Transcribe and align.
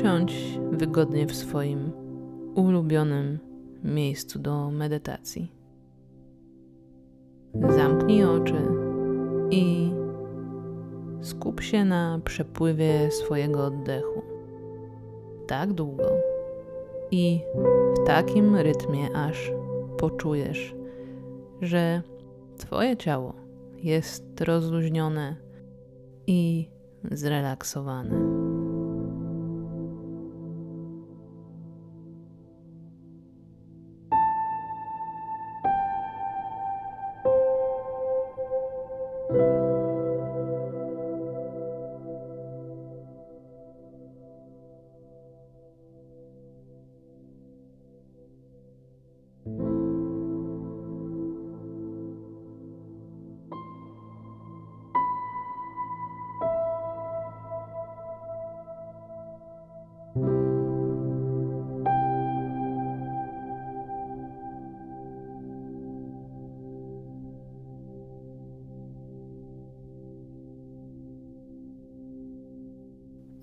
usiądź 0.00 0.58
wygodnie 0.72 1.26
w 1.26 1.34
swoim 1.36 1.92
ulubionym 2.54 3.38
miejscu 3.84 4.38
do 4.38 4.70
medytacji. 4.70 5.52
Zamknij 7.68 8.24
oczy 8.24 8.54
i 9.50 9.90
skup 11.20 11.60
się 11.60 11.84
na 11.84 12.20
przepływie 12.24 13.10
swojego 13.10 13.64
oddechu. 13.64 14.22
Tak 15.46 15.72
długo 15.72 16.08
i 17.10 17.40
w 17.94 18.06
takim 18.06 18.56
rytmie, 18.56 19.16
aż 19.16 19.52
poczujesz, 19.98 20.74
że 21.60 22.02
Twoje 22.56 22.96
ciało 22.96 23.34
jest 23.82 24.40
rozluźnione 24.40 25.36
i 26.26 26.68
zrelaksowane. 27.10 28.45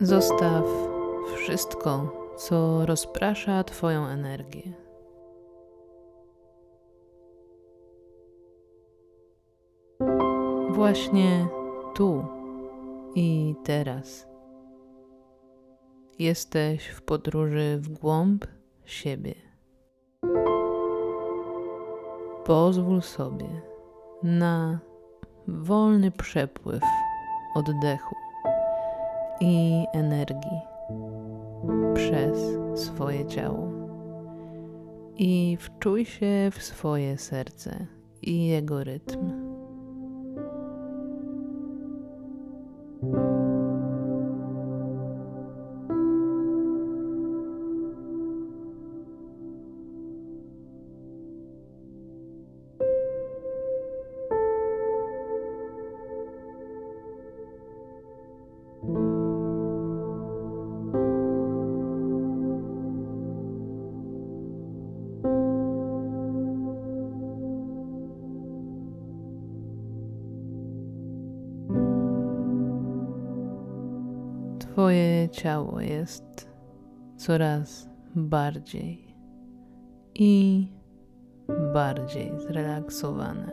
Zostaw 0.03 0.65
wszystko, 1.35 2.13
co 2.37 2.85
rozprasza 2.85 3.63
Twoją 3.63 4.05
energię. 4.05 4.73
Właśnie 10.69 11.47
tu 11.95 12.25
i 13.15 13.55
teraz. 13.63 14.27
Jesteś 16.19 16.87
w 16.87 17.01
podróży 17.01 17.77
w 17.81 17.89
głąb 17.89 18.45
siebie. 18.85 19.35
Pozwól 22.45 23.01
sobie 23.01 23.61
na 24.23 24.79
wolny 25.47 26.11
przepływ 26.11 26.83
oddechu 27.55 28.12
i 29.43 29.85
energii 29.93 30.61
przez 31.95 32.37
swoje 32.75 33.25
ciało. 33.25 33.71
I 35.17 35.57
wczuj 35.59 36.05
się 36.05 36.49
w 36.51 36.63
swoje 36.63 37.17
serce 37.17 37.87
i 38.21 38.47
jego 38.47 38.83
rytm. 38.83 39.42
Twoje 74.93 75.29
ciało 75.29 75.81
jest 75.81 76.49
coraz 77.17 77.89
bardziej 78.15 79.15
i 80.15 80.67
bardziej 81.73 82.31
zrelaksowane. 82.39 83.51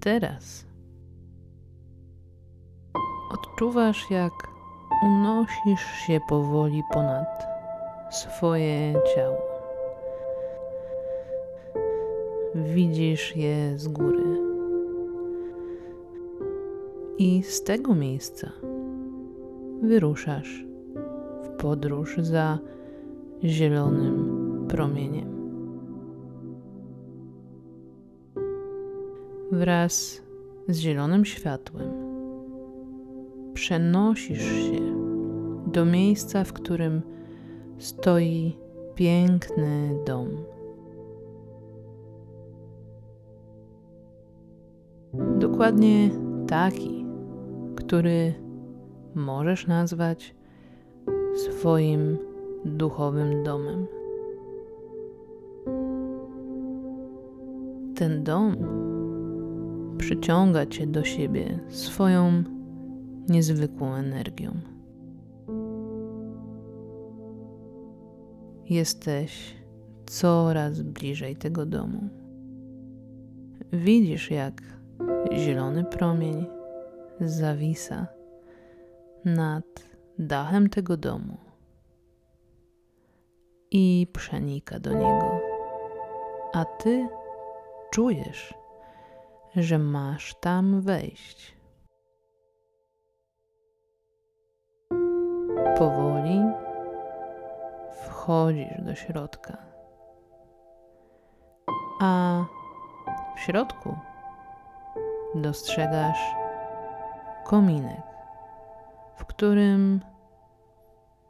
Teraz 0.00 0.66
odczuwasz, 3.30 4.10
jak 4.10 4.32
unosisz 5.04 5.86
się 6.06 6.20
powoli 6.28 6.82
ponad 6.92 7.46
swoje 8.10 8.94
ciało 9.14 9.57
widzisz 12.64 13.36
je 13.36 13.78
z 13.78 13.88
góry. 13.88 14.24
I 17.18 17.42
z 17.42 17.62
tego 17.62 17.94
miejsca 17.94 18.52
wyruszasz 19.82 20.66
w 21.42 21.48
podróż 21.48 22.16
za 22.18 22.58
zielonym 23.44 24.38
promieniem. 24.68 25.28
Wraz 29.52 30.22
z 30.68 30.78
zielonym 30.78 31.24
światłem 31.24 31.90
przenosisz 33.54 34.42
się 34.42 34.98
do 35.66 35.84
miejsca, 35.84 36.44
w 36.44 36.52
którym 36.52 37.02
stoi 37.78 38.56
piękny 38.94 39.98
dom. 40.06 40.28
Dokładnie 45.58 46.10
taki, 46.48 47.04
który 47.76 48.34
możesz 49.14 49.66
nazwać 49.66 50.34
swoim 51.50 52.18
duchowym 52.64 53.42
domem. 53.42 53.86
Ten 57.94 58.24
dom 58.24 58.56
przyciąga 59.98 60.66
cię 60.66 60.86
do 60.86 61.04
siebie 61.04 61.58
swoją 61.68 62.42
niezwykłą 63.28 63.94
energią. 63.94 64.50
Jesteś 68.70 69.54
coraz 70.06 70.82
bliżej 70.82 71.36
tego 71.36 71.66
domu. 71.66 72.08
Widzisz, 73.72 74.30
jak 74.30 74.77
zielony 75.32 75.84
promień 75.84 76.46
zawisa 77.20 78.06
nad 79.24 79.64
dachem 80.18 80.68
tego 80.68 80.96
domu 80.96 81.36
i 83.70 84.06
przenika 84.12 84.78
do 84.78 84.92
niego, 84.92 85.40
a 86.52 86.64
ty 86.64 87.08
czujesz, 87.90 88.54
że 89.56 89.78
masz 89.78 90.34
tam 90.40 90.80
wejść. 90.80 91.56
Powoli 95.78 96.40
wchodzisz 98.02 98.82
do 98.82 98.94
środka, 98.94 99.56
a 102.00 102.44
w 103.36 103.40
środku 103.40 103.96
dostrzegasz 105.42 106.34
kominek, 107.44 108.02
w 109.16 109.24
którym 109.24 110.00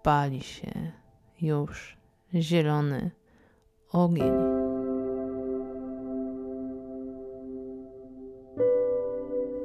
pali 0.02 0.40
się 0.40 0.70
już 1.40 1.98
zielony 2.34 3.10
ogień. 3.92 4.32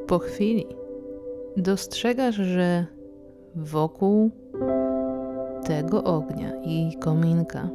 Po 0.07 0.19
chwili 0.19 0.65
dostrzegasz, 1.57 2.35
że 2.35 2.85
wokół 3.55 4.31
tego 5.65 6.03
ognia 6.03 6.51
i 6.63 6.97
kominka 6.99 7.69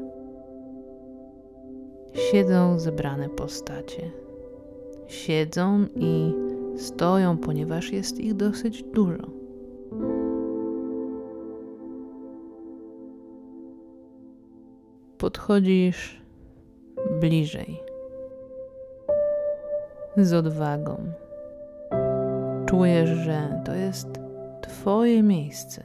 siedzą 2.14 2.78
zebrane 2.78 3.28
postacie. 3.28 4.10
Siedzą 5.06 5.86
i 5.96 6.34
stoją, 6.78 7.38
ponieważ 7.38 7.92
jest 7.92 8.20
ich 8.20 8.34
dosyć 8.34 8.82
dużo. 8.82 9.38
Podchodzisz 15.18 16.22
bliżej 17.20 17.82
z 20.16 20.32
odwagą. 20.32 21.12
Czujesz, 22.66 23.10
że 23.10 23.62
to 23.64 23.74
jest 23.74 24.08
Twoje 24.60 25.22
miejsce, 25.22 25.84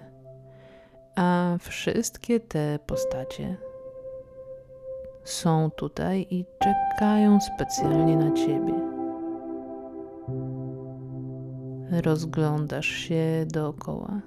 a 1.16 1.58
wszystkie 1.60 2.40
te 2.40 2.80
postacie 2.88 3.58
są 5.24 5.72
tutaj 5.72 6.28
i 6.30 6.46
czekają 6.60 7.40
specjalnie 7.42 8.18
na 8.18 8.32
Ciebie. 8.32 8.83
Rozglądasz 12.02 12.86
się 12.86 13.46
dookoła. 13.54 14.22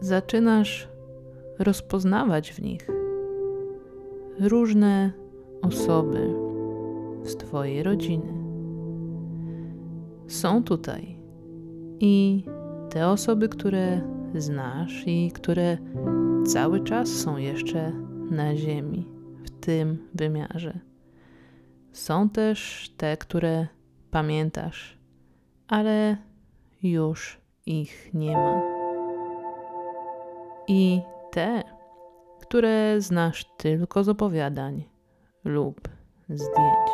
Zaczynasz 0.00 0.88
rozpoznawać 1.58 2.52
w 2.52 2.62
nich 2.62 2.88
różne 4.40 5.12
osoby 5.62 6.34
z 7.22 7.36
Twojej 7.36 7.82
rodziny. 7.82 8.32
Są 10.28 10.64
tutaj 10.64 11.18
i 12.00 12.44
te 12.90 13.08
osoby, 13.08 13.48
które 13.48 14.00
znasz 14.34 15.04
i 15.06 15.32
które 15.34 15.78
cały 16.46 16.80
czas 16.80 17.08
są 17.08 17.36
jeszcze 17.36 17.92
na 18.30 18.56
Ziemi, 18.56 19.08
w 19.44 19.50
tym 19.50 19.98
wymiarze. 20.14 20.78
Są 21.92 22.28
też 22.28 22.90
te, 22.96 23.16
które 23.16 23.66
pamiętasz, 24.16 24.98
ale 25.68 26.16
już 26.82 27.40
ich 27.66 28.14
nie 28.14 28.36
ma. 28.36 28.62
I 30.68 31.00
te, 31.30 31.62
które 32.40 33.00
znasz 33.00 33.44
tylko 33.56 34.04
z 34.04 34.08
opowiadań 34.08 34.84
lub 35.44 35.88
zdjęć. 36.28 36.90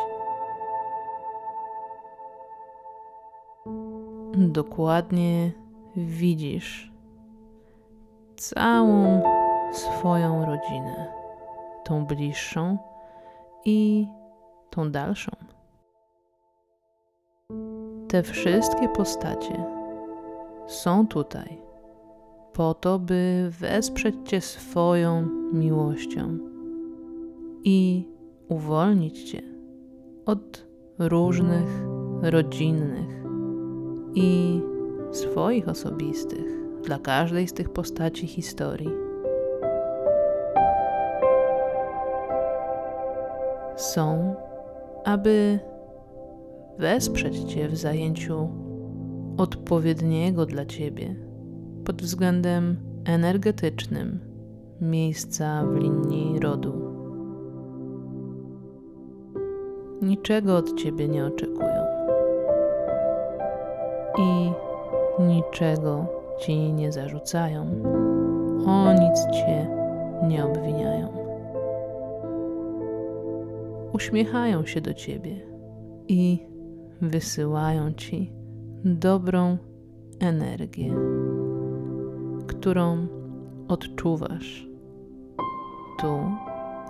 Dokładnie 4.35 5.53
widzisz 5.97 6.93
całą 8.37 9.23
swoją 9.73 10.47
rodzinę, 10.47 11.13
tą 11.85 12.07
bliższą 12.07 12.79
i 13.65 14.07
tą 14.71 14.91
dalszą. 14.91 15.42
Te 18.09 18.23
wszystkie 18.23 18.89
postacie 18.89 19.65
są 20.67 21.07
tutaj 21.07 21.63
po 22.53 22.75
to, 22.75 22.99
by 22.99 23.51
wesprzeć 23.61 24.15
Cię 24.25 24.41
swoją 24.41 25.29
miłością 25.53 26.39
i 27.65 28.09
uwolnić 28.49 29.31
Cię 29.31 29.43
od 30.27 30.67
różnych 30.99 31.85
rodzinnych 32.23 33.25
i 34.15 34.61
swoich 35.13 35.69
osobistych 35.69 36.47
dla 36.85 36.99
każdej 36.99 37.49
z 37.49 37.53
tych 37.53 37.71
postaci 37.71 38.27
historii. 38.27 38.91
Są, 43.77 44.35
aby 45.05 45.59
wesprzeć 46.79 47.39
Cię 47.39 47.69
w 47.69 47.77
zajęciu 47.77 48.49
odpowiedniego 49.37 50.47
dla 50.47 50.67
Ciebie 50.67 51.17
pod 51.85 52.03
względem 52.03 52.77
energetycznym 53.05 54.21
miejsca 54.81 55.65
w 55.67 55.75
linii 55.77 56.41
rodu. 56.41 56.73
Niczego 60.03 60.57
od 60.57 60.75
Ciebie 60.75 61.09
nie 61.09 61.27
oczekują 61.27 61.83
i 64.19 64.53
niczego 65.23 66.07
Ci 66.39 66.73
nie 66.73 66.93
zarzucają, 66.93 67.67
o 68.67 68.93
nic 68.93 69.27
Cię 69.33 69.69
nie 70.29 70.45
obwiniają. 70.45 71.09
Uśmiechają 73.93 74.67
się 74.67 74.81
do 74.81 74.95
Ciebie 74.95 75.37
i 76.09 76.52
wysyłają 77.03 77.93
Ci 77.93 78.33
dobrą 78.85 79.59
energię, 80.21 80.95
którą 82.47 83.07
odczuwasz 83.69 84.69
tu 86.01 86.19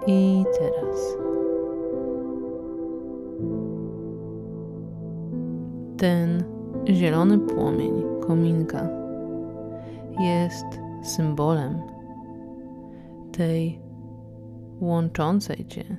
i 0.07 0.45
teraz. 0.59 1.17
Ten 5.97 6.45
zielony 6.89 7.39
płomień 7.39 8.03
kominka 8.27 8.89
jest 10.21 10.67
symbolem 11.03 11.75
tej 13.33 13.81
łączącej 14.81 15.67
Cię 15.67 15.97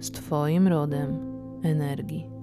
z 0.00 0.10
Twoim 0.10 0.68
rodem 0.68 1.18
energii. 1.62 2.39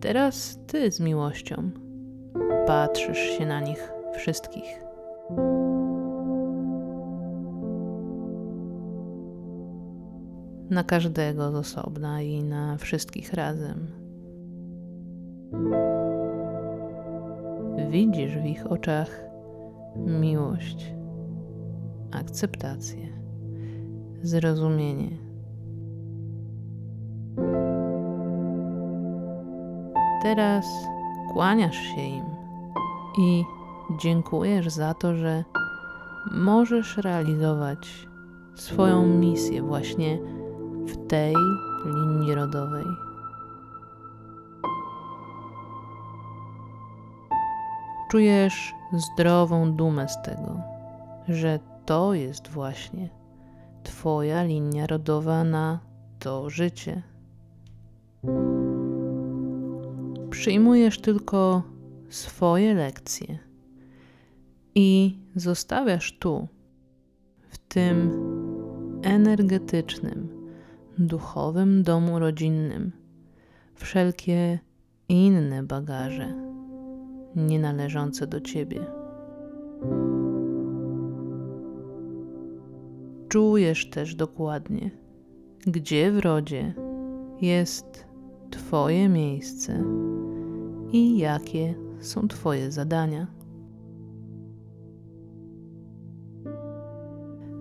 Teraz 0.00 0.58
Ty 0.66 0.92
z 0.92 1.00
miłością 1.00 1.70
patrzysz 2.66 3.18
się 3.18 3.46
na 3.46 3.60
nich 3.60 3.92
wszystkich. 4.16 4.84
Na 10.70 10.84
każdego 10.84 11.52
z 11.52 11.54
osobna 11.54 12.22
i 12.22 12.44
na 12.44 12.76
wszystkich 12.76 13.32
razem. 13.32 13.86
Widzisz 17.90 18.38
w 18.38 18.44
ich 18.44 18.72
oczach 18.72 19.24
miłość, 19.96 20.94
akceptację, 22.10 23.08
zrozumienie. 24.22 25.29
Teraz 30.22 30.66
kłaniasz 31.32 31.76
się 31.76 32.00
im 32.00 32.24
i 33.18 33.44
dziękujesz 33.98 34.68
za 34.68 34.94
to, 34.94 35.16
że 35.16 35.44
możesz 36.30 36.96
realizować 36.96 38.08
swoją 38.54 39.06
misję 39.06 39.62
właśnie 39.62 40.18
w 40.86 41.06
tej 41.08 41.34
linii 41.84 42.34
rodowej. 42.34 42.84
Czujesz 48.10 48.74
zdrową 48.92 49.72
dumę 49.72 50.08
z 50.08 50.22
tego, 50.22 50.60
że 51.28 51.58
to 51.86 52.14
jest 52.14 52.48
właśnie 52.48 53.20
Twoja 53.82 54.42
linia 54.42 54.86
rodowa 54.86 55.44
na 55.44 55.78
to 56.18 56.50
życie. 56.50 57.02
Przyjmujesz 60.40 60.98
tylko 61.00 61.62
swoje 62.08 62.74
lekcje 62.74 63.38
i 64.74 65.18
zostawiasz 65.36 66.18
tu, 66.18 66.48
w 67.48 67.58
tym 67.58 68.10
energetycznym, 69.02 70.28
duchowym 70.98 71.82
domu 71.82 72.18
rodzinnym, 72.18 72.92
wszelkie 73.74 74.58
inne 75.08 75.62
bagaże 75.62 76.34
nie 77.36 77.58
należące 77.58 78.26
do 78.26 78.40
ciebie. 78.40 78.80
Czujesz 83.28 83.90
też 83.90 84.14
dokładnie, 84.14 84.90
gdzie 85.66 86.12
w 86.12 86.18
rodzie 86.18 86.74
jest 87.40 88.06
Twoje 88.50 89.08
miejsce 89.08 89.84
i 90.92 91.18
jakie 91.18 91.74
są 92.00 92.28
Twoje 92.28 92.72
zadania. 92.72 93.26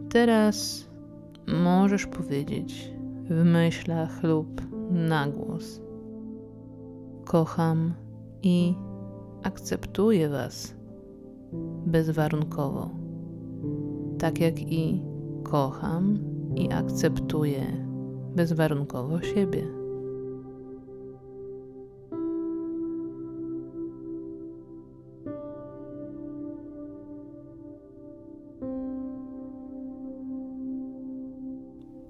Teraz 0.10 0.88
możesz 1.48 2.06
powiedzieć 2.06 2.94
w 3.30 3.44
myślach 3.44 4.24
lub 4.24 4.62
na 4.92 5.28
głos: 5.28 5.82
Kocham 7.26 7.94
i 8.44 8.76
akceptuję 9.44 10.30
Was 10.30 10.76
bezwarunkowo, 11.86 12.90
tak 14.20 14.40
jak 14.40 14.62
i 14.62 15.04
kocham 15.44 16.20
i 16.56 16.74
akceptuję 16.74 17.62
bezwarunkowo 18.36 19.22
siebie. 19.22 19.79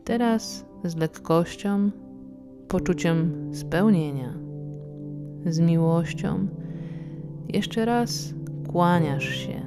Teraz 0.09 0.65
z 0.83 0.95
lekkością, 0.95 1.91
poczuciem 2.67 3.49
spełnienia, 3.53 4.33
z 5.45 5.59
miłością, 5.59 6.47
jeszcze 7.47 7.85
raz 7.85 8.33
kłaniasz 8.71 9.29
się 9.29 9.61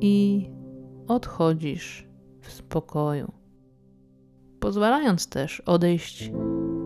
i 0.00 0.46
odchodzisz 1.08 2.08
w 2.40 2.52
spokoju, 2.52 3.32
pozwalając 4.60 5.28
też 5.28 5.60
odejść 5.60 6.32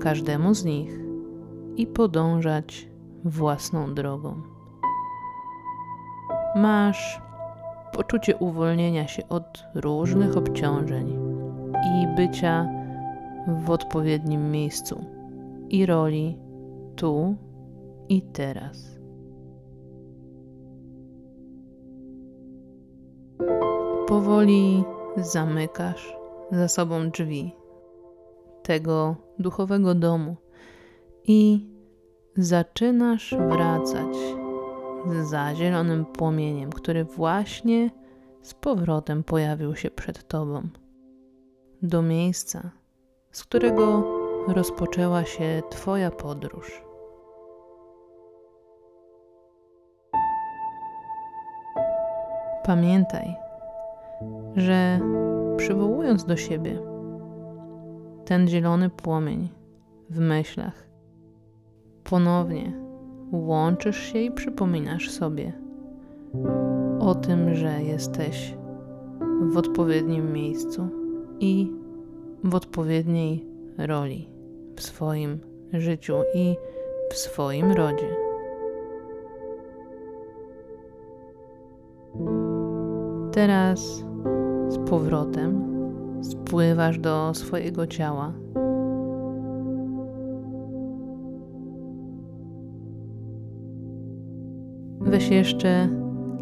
każdemu 0.01 0.55
z 0.55 0.65
nich 0.65 1.01
i 1.77 1.87
podążać 1.87 2.89
własną 3.25 3.95
drogą. 3.95 4.43
Masz 6.57 7.21
poczucie 7.93 8.37
uwolnienia 8.37 9.09
się 9.09 9.29
od 9.29 9.65
różnych 9.75 10.37
obciążeń 10.37 11.32
i 11.85 12.07
bycia 12.17 12.69
w 13.47 13.71
odpowiednim 13.71 14.51
miejscu 14.51 15.05
i 15.69 15.87
roli 15.87 16.39
tu 16.97 17.37
i 18.09 18.23
teraz. 18.23 18.99
Powoli 24.09 24.85
zamykasz 25.17 26.17
za 26.51 26.69
sobą 26.69 27.11
drzwi 27.11 27.53
tego 28.62 29.17
duchowego 29.39 29.95
domu 29.95 30.37
i 31.25 31.67
zaczynasz 32.37 33.35
wracać 33.49 34.17
za 35.23 35.55
zielonym 35.55 36.05
płomieniem, 36.05 36.73
który 36.73 37.05
właśnie 37.05 37.91
z 38.43 38.55
powrotem 38.55 39.25
pojawił 39.25 39.77
się 39.77 39.91
przed 39.91 40.29
tobą, 40.29 40.69
do 41.83 42.03
miejsca, 42.03 42.71
z 43.31 43.45
którego 43.45 44.05
rozpoczęła 44.49 45.25
się 45.25 45.62
Twoja 45.71 46.11
podróż. 46.11 46.83
Pamiętaj, 52.65 53.37
że 54.57 55.01
przywołując 55.57 56.25
do 56.25 56.37
siebie 56.37 56.79
ten 58.25 58.49
zielony 58.49 58.91
płomień 58.91 59.49
w 60.11 60.19
myślach, 60.19 60.89
ponownie 62.05 62.73
łączysz 63.33 64.01
się 64.01 64.19
i 64.19 64.31
przypominasz 64.31 65.11
sobie 65.11 65.53
o 67.01 67.15
tym, 67.15 67.55
że 67.55 67.83
jesteś 67.83 68.57
w 69.53 69.57
odpowiednim 69.57 70.33
miejscu 70.33 71.02
i 71.43 71.73
w 72.45 72.55
odpowiedniej 72.55 73.47
roli 73.79 74.29
w 74.77 74.83
swoim 74.83 75.39
życiu 75.73 76.15
i 76.35 76.57
w 77.11 77.17
swoim 77.17 77.73
rodzie. 77.73 78.17
Teraz 83.33 84.05
z 84.69 84.91
powrotem 84.91 85.63
spływasz 86.23 86.99
do 86.99 87.35
swojego 87.35 87.87
ciała. 87.87 88.33
Weź 95.01 95.31
jeszcze 95.31 95.89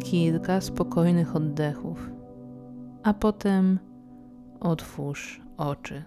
kilka 0.03 0.61
spokojnych 0.61 1.35
oddechów, 1.35 2.11
a 3.03 3.13
potem 3.13 3.79
otwórz 4.61 5.41
oczy. 5.57 6.03